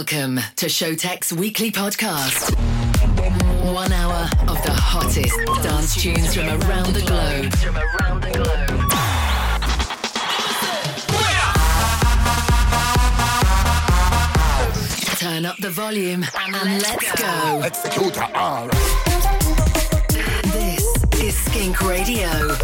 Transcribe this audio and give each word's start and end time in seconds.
Welcome 0.00 0.40
to 0.56 0.64
Showtek's 0.64 1.30
weekly 1.30 1.70
podcast. 1.70 2.56
One 3.74 3.92
hour 3.92 4.30
of 4.48 4.62
the 4.62 4.72
hottest 4.72 5.36
dance 5.62 6.02
tunes 6.02 6.34
from 6.34 6.48
around 6.48 6.94
the 6.94 7.02
globe. 7.02 7.52
From 7.56 7.76
around 7.76 8.22
the 8.22 8.30
globe. 8.30 8.80
Turn 15.18 15.44
up 15.44 15.58
the 15.58 15.68
volume 15.68 16.24
and 16.34 16.82
let's 16.82 17.12
go. 17.20 17.60
Execute 17.62 18.16
R. 18.34 18.68
This 20.44 21.04
is 21.22 21.36
Skink 21.44 21.78
Radio, 21.82 22.56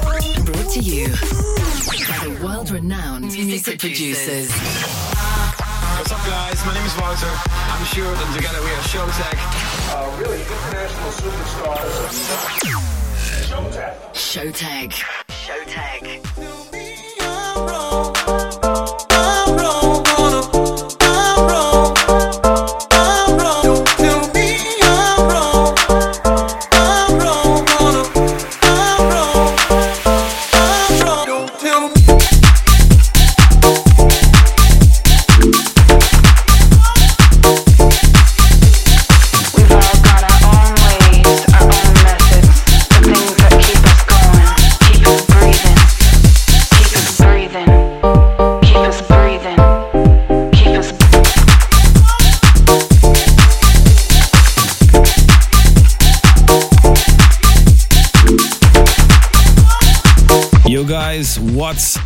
brought 0.46 0.70
to 0.70 0.80
you 0.80 1.08
by 1.08 2.18
the 2.24 2.40
world-renowned 2.42 3.24
music 3.24 3.78
producers. 3.78 4.50
What's 5.96 6.12
up, 6.12 6.18
guys? 6.26 6.62
My 6.66 6.74
name 6.74 6.84
is 6.84 6.94
Wouter. 6.98 7.26
I'm 7.26 7.82
Sjoerd, 7.86 8.22
and 8.22 8.34
together 8.36 8.60
we 8.62 8.68
are 8.68 8.84
Showtek. 8.84 9.38
uh, 9.94 10.18
really 10.20 10.42
international 10.42 11.10
superstars. 11.10 12.12
Showtek. 13.48 14.12
Showtag. 14.12 15.25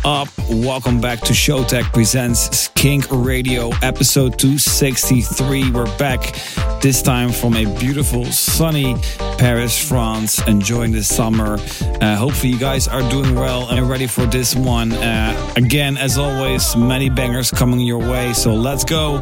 Up? 0.05 0.27
Welcome 0.49 0.99
back 0.99 1.19
to 1.21 1.33
Showtek 1.33 1.93
Presents 1.93 2.57
Skink 2.57 3.05
Radio 3.09 3.69
episode 3.81 4.37
263. 4.39 5.71
We're 5.71 5.85
back 5.97 6.33
this 6.81 7.01
time 7.01 7.31
from 7.31 7.55
a 7.55 7.65
beautiful 7.79 8.25
sunny 8.25 8.95
Paris, 9.37 9.77
France, 9.77 10.45
enjoying 10.47 10.91
the 10.91 11.03
summer. 11.03 11.57
Uh, 12.01 12.15
hopefully 12.15 12.53
you 12.53 12.59
guys 12.59 12.87
are 12.87 13.07
doing 13.09 13.35
well 13.35 13.67
and 13.69 13.89
ready 13.89 14.07
for 14.07 14.25
this 14.25 14.55
one. 14.55 14.91
Uh, 14.91 15.53
again, 15.55 15.97
as 15.97 16.17
always, 16.17 16.75
many 16.75 17.09
bangers 17.09 17.51
coming 17.51 17.79
your 17.79 17.99
way, 17.99 18.33
so 18.33 18.53
let's 18.53 18.83
go. 18.83 19.21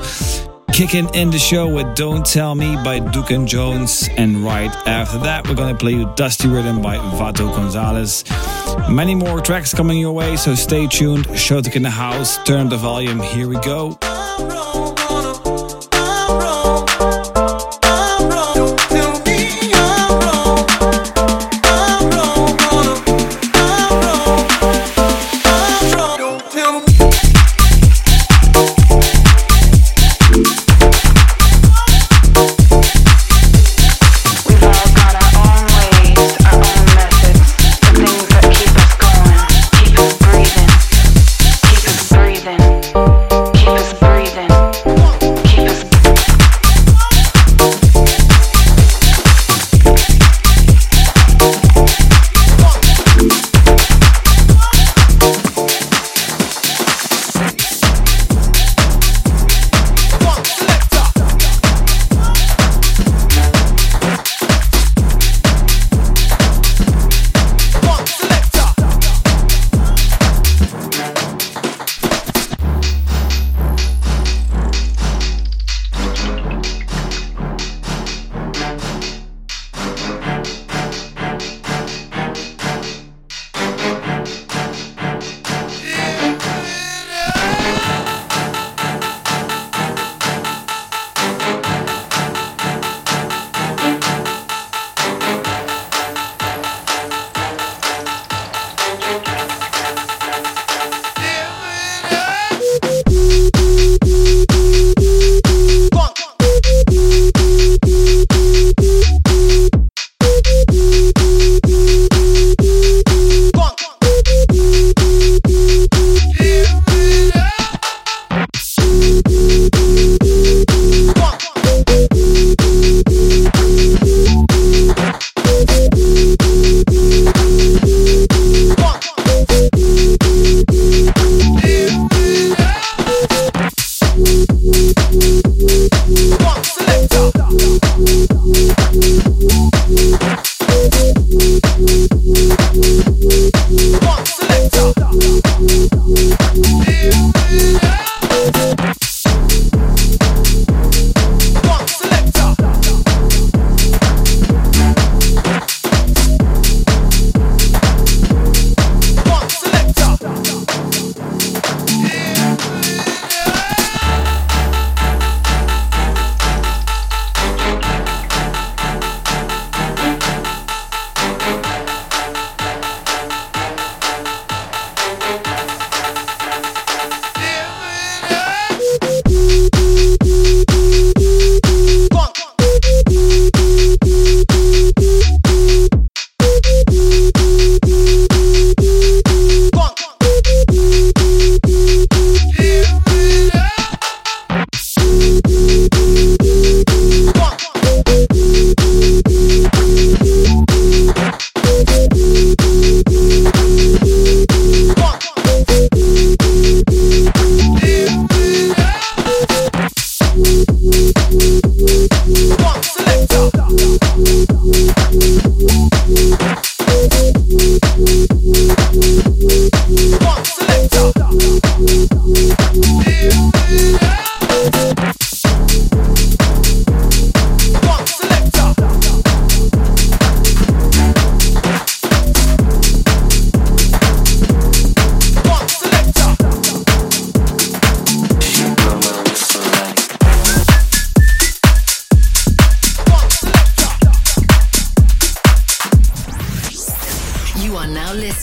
Kicking 0.79 1.13
in 1.13 1.29
the 1.29 1.37
show 1.37 1.67
with 1.67 1.93
Don't 1.93 2.25
Tell 2.25 2.55
Me 2.55 2.73
by 2.85 2.99
Duke 2.99 3.31
and 3.31 3.45
Jones. 3.45 4.07
And 4.15 4.45
right 4.45 4.73
after 4.87 5.17
that, 5.17 5.45
we're 5.45 5.53
gonna 5.53 5.75
play 5.75 5.91
you 5.91 6.09
Dusty 6.15 6.47
Rhythm 6.47 6.81
by 6.81 6.95
Vato 6.95 7.53
Gonzalez. 7.53 8.23
Many 8.89 9.13
more 9.13 9.41
tracks 9.41 9.73
coming 9.73 9.97
your 9.99 10.13
way, 10.13 10.37
so 10.37 10.55
stay 10.55 10.87
tuned. 10.87 11.25
Showtek 11.31 11.75
in 11.75 11.81
the 11.81 11.89
house, 11.89 12.41
turn 12.45 12.69
the 12.69 12.77
volume. 12.77 13.19
Here 13.19 13.49
we 13.49 13.57
go. 13.57 13.99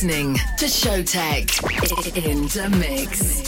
Listening 0.07 0.35
to 0.57 0.67
Showtek 0.67 2.25
in 2.25 2.43
the 2.49 2.69
mix. 2.79 3.46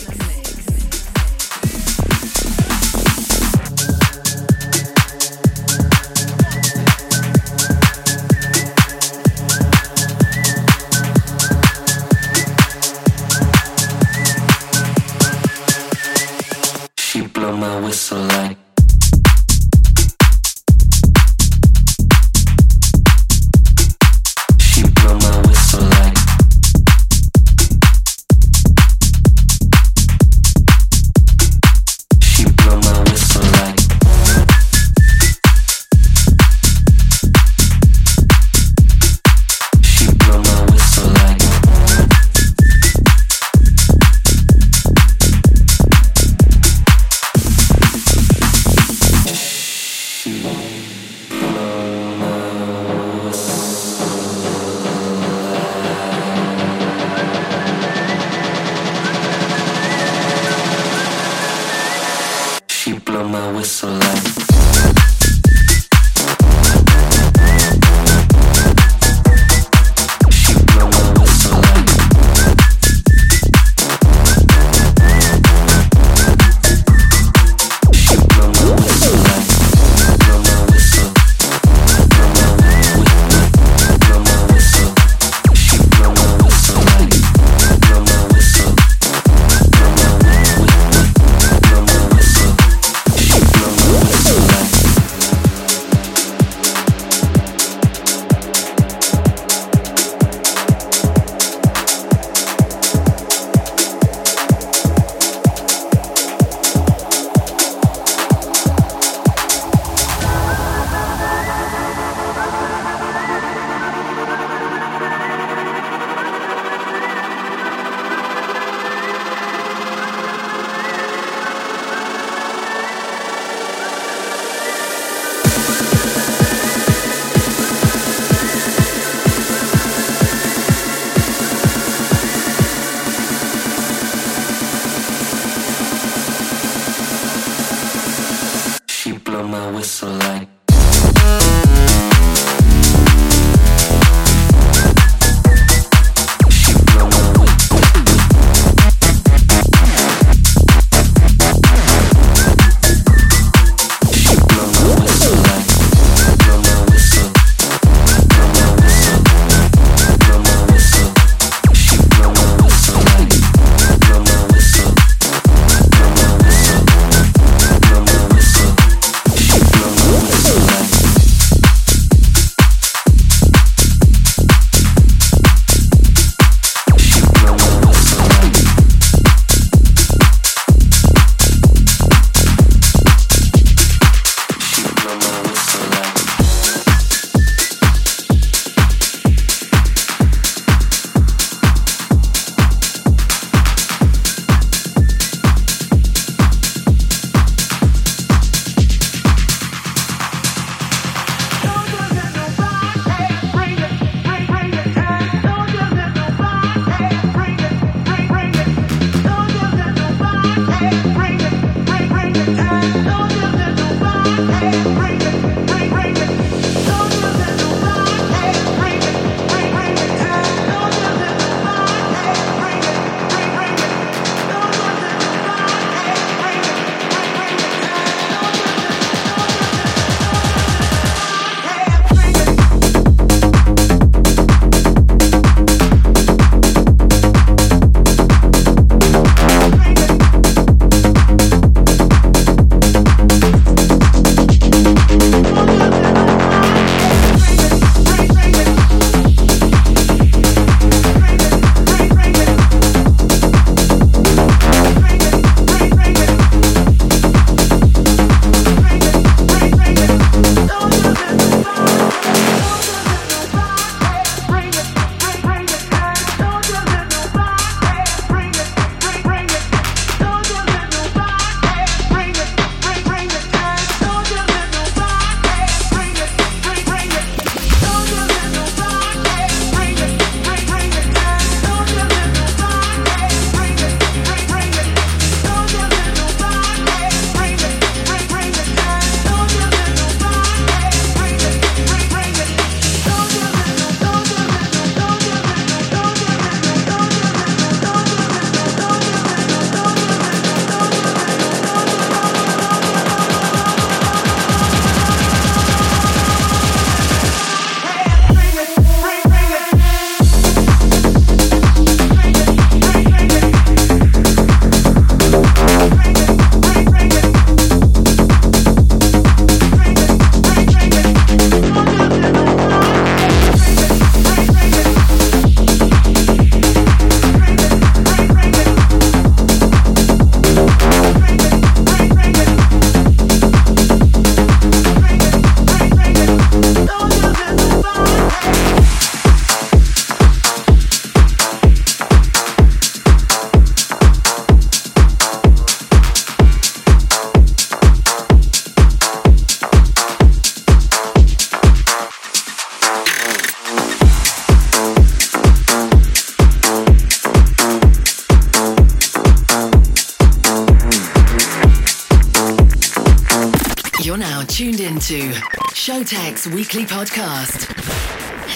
Tech's 366.09 366.47
weekly 366.47 366.87
podcast, 366.87 367.69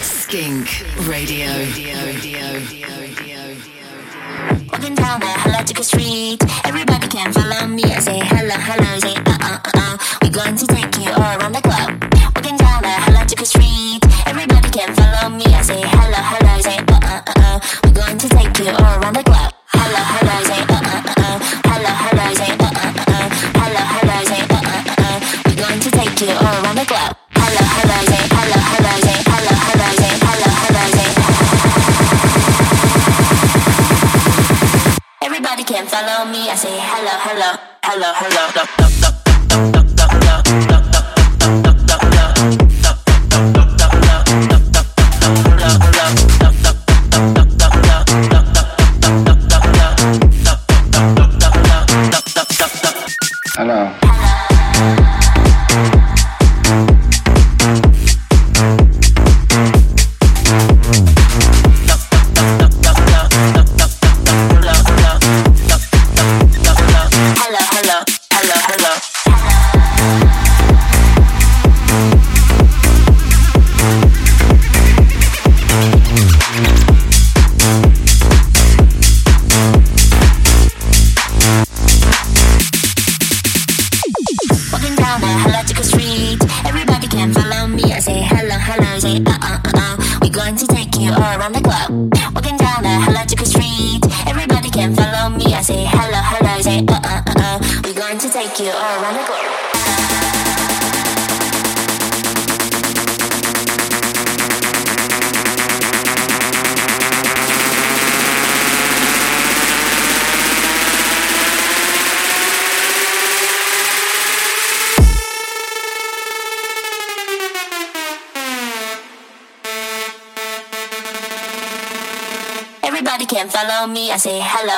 Skink 0.03 0.67
Radio. 1.07 1.49
Radio. 1.55 2.05
Radio. 2.07 2.82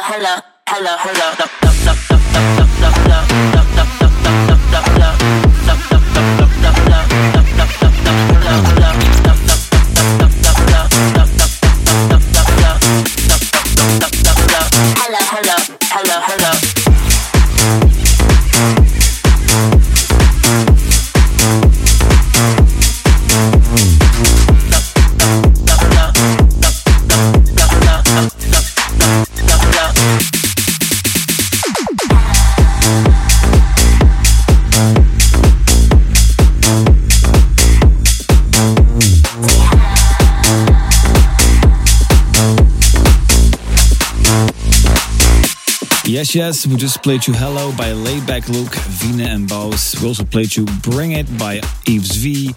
hello. 0.06 0.43
Yes, 46.14 46.32
yes, 46.32 46.64
we 46.64 46.76
just 46.76 47.02
played 47.02 47.26
you 47.26 47.34
Hello 47.34 47.72
by 47.76 47.90
Laidback 47.90 48.48
Luke, 48.48 48.72
Vina 49.02 49.24
and 49.24 49.48
Bows. 49.48 50.00
We 50.00 50.06
also 50.06 50.22
played 50.22 50.54
you 50.54 50.64
Bring 50.80 51.10
It 51.10 51.26
by 51.36 51.60
Eves 51.86 52.14
V 52.14 52.54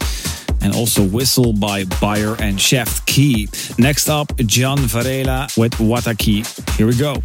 and 0.61 0.75
also 0.75 1.03
Whistle 1.03 1.53
by 1.53 1.85
Bayer 1.99 2.35
and 2.39 2.61
Chef 2.61 3.03
Key. 3.07 3.49
Next 3.79 4.09
up, 4.09 4.31
John 4.45 4.77
Varela 4.77 5.47
with 5.57 5.71
Wataki. 5.79 6.45
Here 6.77 6.85
we 6.85 6.95
go. 6.95 7.15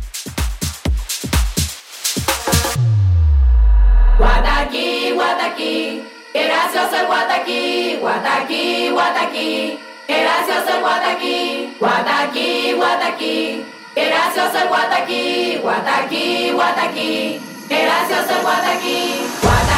Wataki, 4.16 5.12
Wataki, 5.12 6.02
gracias 6.32 6.92
al 6.94 7.12
Wataki, 7.12 8.00
Wataki, 8.00 8.88
Wataki, 8.88 9.78
gracias 10.08 10.66
al 10.66 10.80
Wataki, 10.80 11.76
Wataki, 11.78 12.72
Wataki. 12.80 13.81
Gracias 13.94 14.54
al 14.54 14.68
Guataquí, 14.68 15.58
Guataquí, 15.62 16.50
Guataquí. 16.52 17.40
Gracias 17.68 18.30
al 18.30 18.42
Guataquí, 18.42 19.26
Guataquí. 19.42 19.71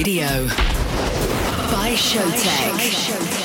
Radio 0.00 0.46
by 1.70 1.92
Showtek. 1.94 3.39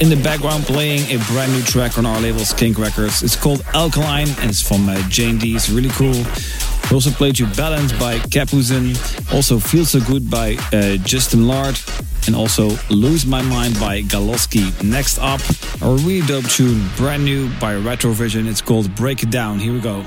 In 0.00 0.08
the 0.08 0.20
background 0.22 0.64
playing 0.64 1.00
a 1.10 1.22
brand 1.26 1.52
new 1.52 1.62
track 1.62 1.98
on 1.98 2.06
our 2.06 2.20
label 2.20 2.40
Skink 2.40 2.78
Records. 2.78 3.22
It's 3.22 3.36
called 3.36 3.62
Alkaline 3.74 4.28
and 4.40 4.50
it's 4.50 4.66
from 4.66 4.88
uh, 4.88 4.96
Jane 5.08 5.38
D. 5.38 5.54
It's 5.54 5.68
really 5.70 5.90
cool. 5.90 6.14
We 6.90 6.94
also 6.94 7.10
played 7.10 7.38
you 7.38 7.46
Balance 7.46 7.92
by 7.92 8.18
Capuzen, 8.18 8.94
also 9.32 9.58
Feel 9.58 9.86
So 9.86 10.00
Good 10.00 10.30
by 10.30 10.56
uh, 10.72 10.96
Justin 10.98 11.46
Lard, 11.46 11.78
and 12.26 12.36
also 12.36 12.76
Lose 12.90 13.24
My 13.24 13.42
Mind 13.42 13.78
by 13.80 14.02
Galoski. 14.02 14.82
Next 14.82 15.18
up, 15.18 15.40
a 15.80 15.94
really 16.04 16.26
dope 16.26 16.44
tune, 16.44 16.86
brand 16.96 17.24
new 17.24 17.48
by 17.58 17.74
Retrovision. 17.74 18.46
It's 18.46 18.60
called 18.60 18.94
Break 18.94 19.22
It 19.22 19.30
Down. 19.30 19.58
Here 19.58 19.72
we 19.72 19.80
go. 19.80 20.04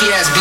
funky 0.00 0.12
ass. 0.14 0.39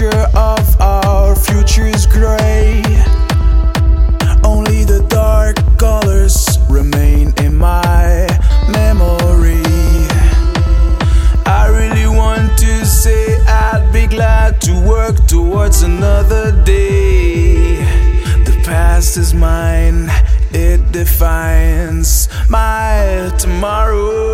picture 0.00 0.26
of 0.34 0.80
our 0.80 1.36
future 1.36 1.84
is 1.84 2.06
grey. 2.06 2.82
Only 4.42 4.84
the 4.84 5.04
dark 5.10 5.56
colors 5.78 6.58
remain 6.70 7.34
in 7.44 7.54
my 7.56 8.26
memory. 8.72 9.62
I 11.44 11.66
really 11.68 12.06
want 12.06 12.58
to 12.60 12.86
say 12.86 13.44
I'd 13.44 13.90
be 13.92 14.06
glad 14.06 14.62
to 14.62 14.72
work 14.80 15.16
towards 15.26 15.82
another 15.82 16.52
day. 16.64 17.76
The 18.44 18.58
past 18.64 19.18
is 19.18 19.34
mine, 19.34 20.08
it 20.50 20.92
defines 20.92 22.28
my 22.48 23.30
tomorrow. 23.38 24.29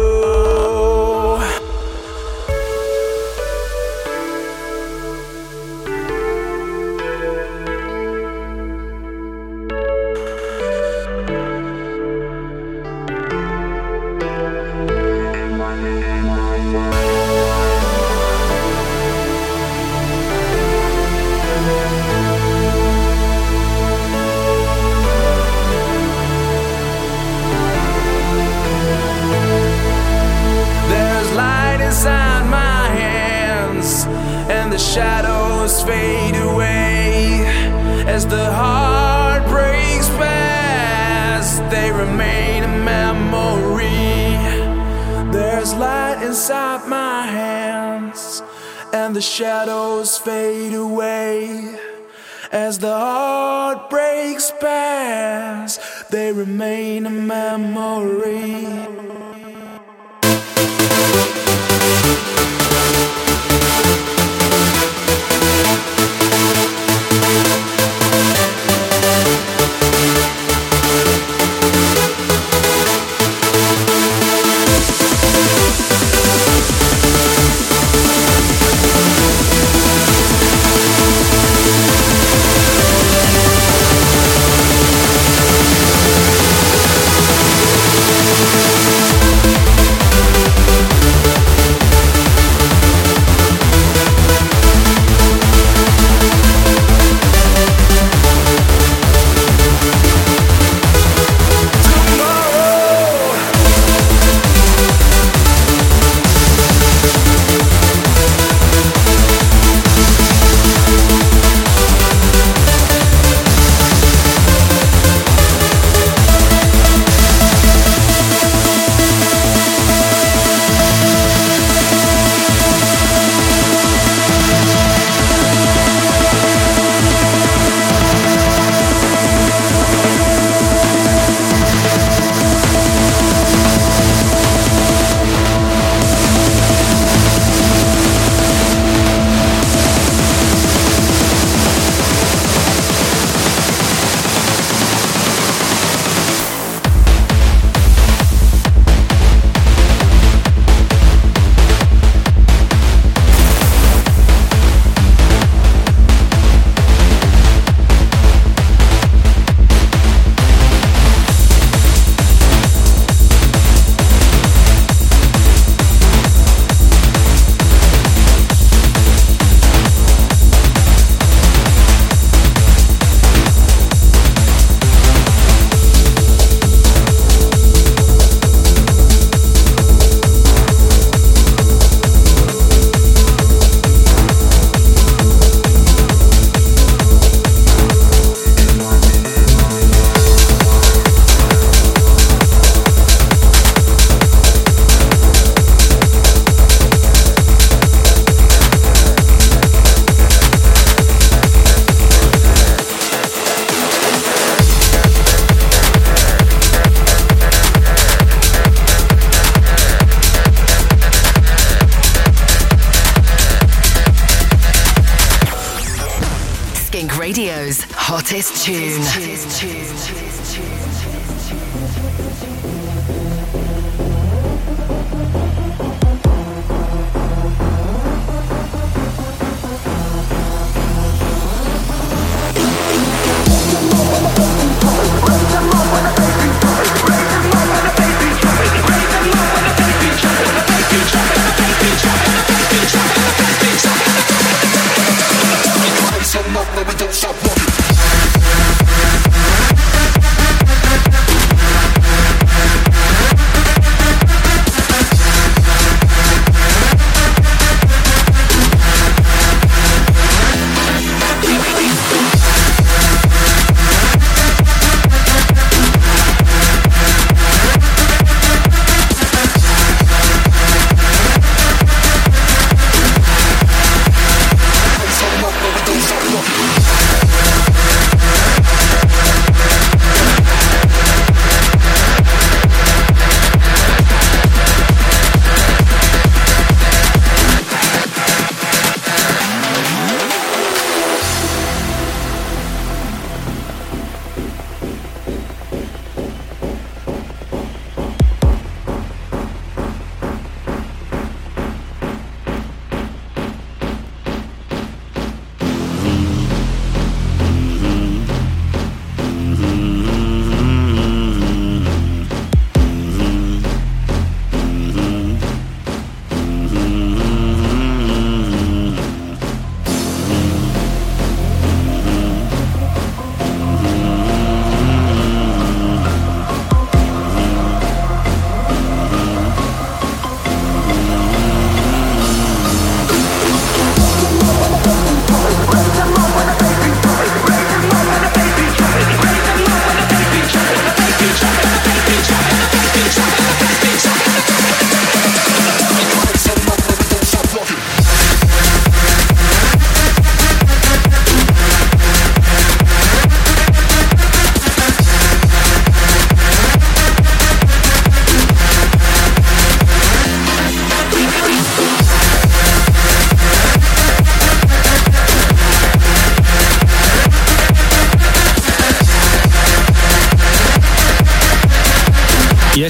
They 56.17 56.33
remain 56.33 57.05
a 57.05 57.11
memory. 57.11 58.96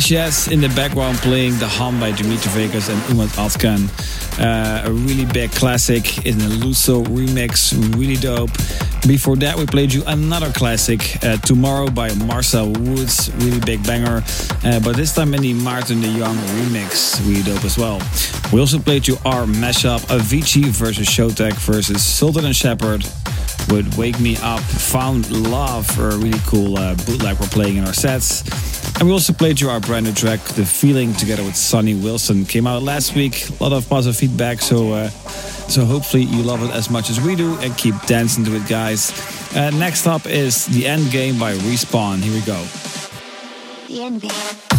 Yes, 0.08 0.46
in 0.46 0.60
the 0.60 0.68
background 0.68 1.18
playing 1.18 1.58
The 1.58 1.66
Hum 1.66 1.98
by 1.98 2.12
Dimitri 2.12 2.52
Vegas 2.52 2.88
and 2.88 3.00
Ummet 3.10 3.30
Ozcan. 3.38 3.90
Uh, 4.38 4.88
a 4.88 4.92
really 4.92 5.24
big 5.24 5.50
classic 5.50 6.24
in 6.24 6.34
a 6.36 6.48
Luso 6.62 7.04
remix, 7.06 7.72
really 7.96 8.14
dope. 8.14 8.50
Before 9.08 9.34
that, 9.36 9.56
we 9.56 9.66
played 9.66 9.92
you 9.92 10.04
another 10.06 10.52
classic, 10.52 11.24
uh, 11.24 11.38
Tomorrow 11.38 11.90
by 11.90 12.14
Marcel 12.14 12.70
Woods, 12.70 13.32
really 13.38 13.58
big 13.60 13.84
banger. 13.84 14.22
Uh, 14.64 14.78
but 14.78 14.94
this 14.94 15.12
time 15.12 15.34
in 15.34 15.40
the 15.40 15.54
Martin 15.54 16.00
de 16.00 16.08
Jong 16.16 16.36
remix, 16.36 17.18
really 17.26 17.42
dope 17.42 17.64
as 17.64 17.76
well. 17.76 18.00
We 18.52 18.60
also 18.60 18.78
played 18.78 19.08
you 19.08 19.16
our 19.24 19.44
mashup, 19.44 20.00
Avicii 20.06 20.66
versus 20.66 21.08
Showtek 21.08 21.54
versus 21.54 22.04
Sultan 22.04 22.44
and 22.44 22.54
Shepard 22.54 23.04
with 23.70 23.96
Wake 23.98 24.20
Me 24.20 24.36
Up, 24.42 24.60
Found 24.60 25.30
Love, 25.30 25.98
a 25.98 26.16
really 26.16 26.38
cool 26.46 26.78
uh, 26.78 26.94
bootleg 26.94 27.40
we're 27.40 27.46
playing 27.48 27.78
in 27.78 27.84
our 27.84 27.94
sets. 27.94 28.44
And 28.98 29.06
we 29.08 29.12
also 29.12 29.34
played 29.34 29.60
you 29.60 29.68
our 29.68 29.78
brand 29.78 30.06
new 30.06 30.12
track, 30.12 30.40
The 30.40 30.64
Feeling, 30.64 31.12
together 31.12 31.44
with 31.44 31.54
Sonny 31.54 31.94
Wilson. 31.94 32.46
Came 32.46 32.66
out 32.66 32.82
last 32.82 33.14
week, 33.14 33.46
a 33.60 33.62
lot 33.62 33.72
of 33.74 33.86
positive 33.88 34.16
feedback, 34.16 34.62
so 34.62 34.92
uh, 34.92 35.10
so 35.68 35.84
hopefully 35.84 36.22
you 36.22 36.42
love 36.42 36.62
it 36.62 36.70
as 36.74 36.88
much 36.88 37.10
as 37.10 37.20
we 37.20 37.36
do 37.36 37.58
and 37.58 37.76
keep 37.76 37.94
dancing 38.06 38.44
to 38.46 38.56
it, 38.56 38.66
guys. 38.66 39.12
Uh, 39.54 39.70
next 39.70 40.06
up 40.06 40.24
is 40.26 40.64
The 40.66 40.86
End 40.86 41.10
Game 41.10 41.38
by 41.38 41.52
Respawn. 41.54 42.18
Here 42.18 42.32
we 42.32 42.40
go. 42.40 42.64
The 43.88 44.02
envy. 44.02 44.28
The 44.28 44.75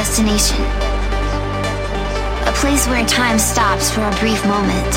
destination. 0.00 0.56
A 2.48 2.52
place 2.56 2.86
where 2.88 3.04
time 3.04 3.38
stops 3.38 3.90
for 3.90 4.00
a 4.00 4.14
brief 4.16 4.40
moment. 4.46 4.92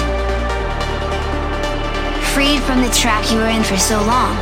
Freed 2.32 2.64
from 2.64 2.80
the 2.80 2.89
track 3.01 3.30
you 3.30 3.38
were 3.38 3.51
in 3.51 3.64
for 3.64 3.76
so 3.76 3.97
long. 3.97 4.34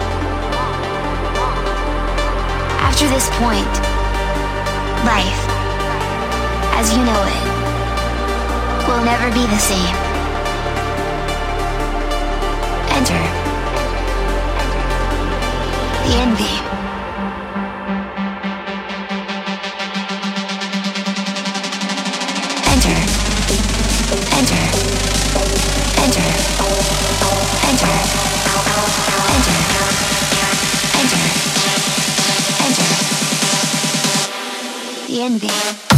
After 2.87 3.07
this 3.09 3.27
point, 3.41 3.73
life, 5.09 5.41
as 6.77 6.93
you 6.93 7.01
know 7.09 7.21
it, 7.37 7.45
will 8.87 9.03
never 9.03 9.33
be 9.33 9.43
the 9.49 9.61
same. 9.71 9.95
Enter 12.99 13.23
the 16.05 16.13
envy. 16.21 16.60
Envy. 35.21 35.90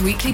Weekly 0.00 0.32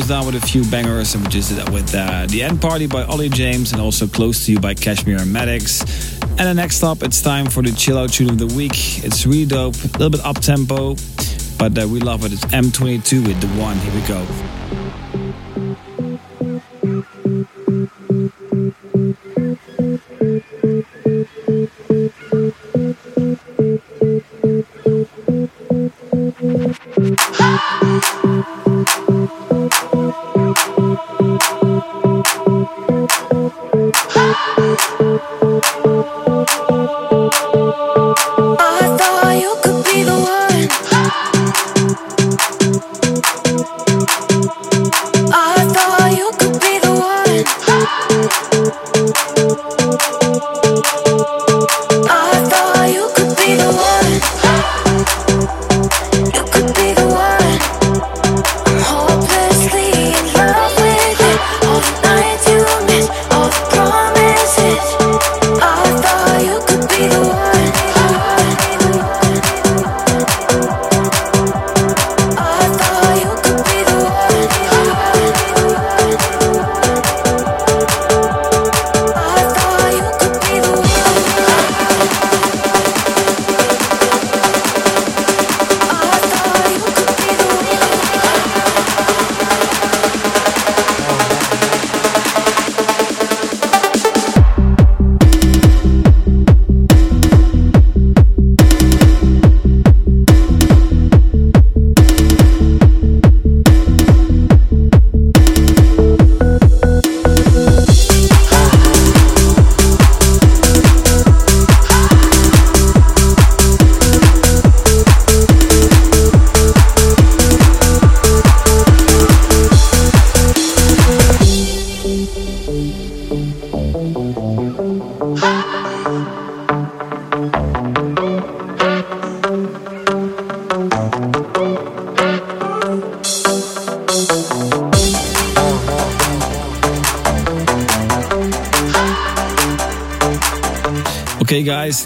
we 0.00 0.02
down 0.06 0.24
with 0.24 0.34
a 0.36 0.40
few 0.40 0.64
bangers, 0.70 1.14
and 1.14 1.22
we 1.22 1.28
just 1.30 1.50
did 1.50 1.58
that 1.58 1.70
with 1.70 1.94
uh, 1.94 2.24
The 2.26 2.42
End 2.42 2.62
Party 2.62 2.86
by 2.86 3.02
Ollie 3.02 3.28
James 3.28 3.72
and 3.72 3.80
also 3.80 4.06
Close 4.06 4.46
to 4.46 4.52
You 4.52 4.58
by 4.58 4.72
Cashmere 4.72 5.20
and 5.20 5.30
Maddox. 5.30 5.82
And 6.22 6.38
the 6.38 6.54
next 6.54 6.82
up, 6.82 7.02
it's 7.02 7.20
time 7.20 7.46
for 7.46 7.62
the 7.62 7.72
chill 7.72 7.98
out 7.98 8.10
tune 8.10 8.30
of 8.30 8.38
the 8.38 8.46
week. 8.46 9.04
It's 9.04 9.26
really 9.26 9.44
dope, 9.44 9.74
a 9.74 9.98
little 9.98 10.10
bit 10.10 10.24
up 10.24 10.38
tempo, 10.40 10.94
but 11.58 11.76
uh, 11.76 11.86
we 11.86 12.00
love 12.00 12.24
it. 12.24 12.32
It's 12.32 12.44
M22 12.46 13.26
with 13.26 13.40
The 13.40 13.48
One. 13.60 13.76
Here 13.78 13.94
we 13.94 14.00
go. 14.08 14.81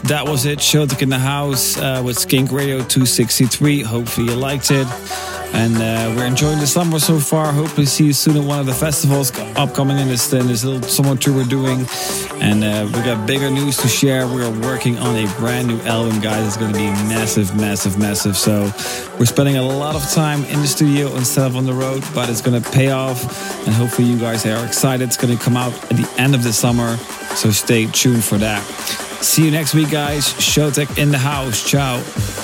That 0.05 0.27
was 0.27 0.47
it. 0.47 0.59
Showtek 0.59 1.03
in 1.03 1.09
the 1.09 1.19
house 1.19 1.77
uh, 1.77 2.03
with 2.05 2.19
Skink 2.19 2.53
Radio 2.53 2.79
263. 2.79 3.83
Hopefully, 3.83 4.29
you 4.29 4.37
liked 4.37 4.71
it. 4.71 4.87
And 5.53 5.77
uh, 5.77 6.15
we're 6.15 6.27
enjoying 6.27 6.59
the 6.59 6.67
summer 6.67 6.99
so 6.99 7.19
far. 7.19 7.53
Hopefully, 7.53 7.87
see 7.87 8.05
you 8.07 8.13
soon 8.13 8.37
at 8.37 8.45
one 8.45 8.59
of 8.59 8.67
the 8.67 8.75
festivals 8.75 9.37
upcoming 9.57 9.99
in 9.99 10.09
this, 10.09 10.33
in 10.33 10.47
this 10.47 10.65
little 10.65 10.83
summer 10.83 11.17
tour 11.17 11.35
we're 11.35 11.45
doing. 11.45 11.87
And 12.41 12.63
uh, 12.63 12.87
we 12.87 13.03
got 13.05 13.27
bigger 13.27 13.51
news 13.51 13.77
to 13.79 13.89
share. 13.89 14.27
We 14.27 14.43
are 14.43 14.61
working 14.61 14.99
on 14.99 15.17
a 15.17 15.27
brand 15.39 15.69
new 15.69 15.81
album, 15.81 16.21
guys. 16.21 16.47
It's 16.47 16.57
going 16.57 16.73
to 16.73 16.79
be 16.79 16.87
massive, 17.09 17.57
massive, 17.57 17.99
massive. 17.99 18.37
So 18.37 18.65
we're 19.19 19.27
spending 19.27 19.57
a 19.57 19.63
lot 19.63 19.95
of 19.97 20.03
time 20.11 20.45
in 20.45 20.61
the 20.61 20.69
studio 20.69 21.15
instead 21.17 21.47
of 21.47 21.57
on 21.57 21.65
the 21.65 21.75
road, 21.75 22.05
but 22.15 22.29
it's 22.29 22.43
going 22.43 22.61
to 22.61 22.71
pay 22.71 22.91
off. 22.91 23.23
And 23.67 23.75
hopefully, 23.75 24.09
you 24.09 24.19
guys 24.19 24.45
are 24.45 24.67
excited. 24.67 25.05
It's 25.05 25.17
going 25.17 25.37
to 25.37 25.43
come 25.43 25.57
out 25.57 25.73
at 25.91 25.97
the 25.97 26.09
end 26.19 26.35
of 26.35 26.43
the 26.43 26.53
summer. 26.53 26.97
So 27.37 27.51
stay 27.51 27.87
tuned 27.87 28.25
for 28.25 28.39
that. 28.39 29.06
See 29.27 29.45
you 29.45 29.51
next 29.51 29.75
week, 29.75 29.91
guys. 29.91 30.33
Showtek 30.35 30.99
in 30.99 31.11
the 31.11 31.19
house. 31.19 31.63
Ciao. 31.69 32.36